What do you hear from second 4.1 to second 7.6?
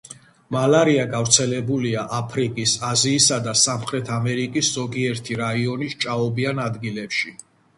ამერიკის ზოგიერთი რაიონის ჭაობიან ადგილებში.